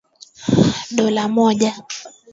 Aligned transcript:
dola 0.97 1.23
moja 1.37 1.71